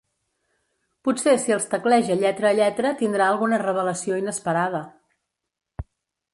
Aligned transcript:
Potser 1.07 1.35
si 1.43 1.53
els 1.57 1.67
tecleja 1.73 2.17
lletra 2.23 2.49
a 2.51 2.55
lletra 2.61 2.95
tindrà 3.03 3.29
alguna 3.29 3.63
revelació 3.67 4.21
inesperada. 4.25 4.81